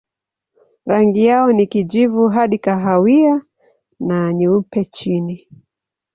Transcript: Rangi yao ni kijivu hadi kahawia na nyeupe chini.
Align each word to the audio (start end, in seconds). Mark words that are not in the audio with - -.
Rangi 0.85 1.25
yao 1.25 1.51
ni 1.51 1.67
kijivu 1.67 2.27
hadi 2.29 2.57
kahawia 2.57 3.41
na 3.99 4.33
nyeupe 4.33 4.85
chini. 4.85 5.47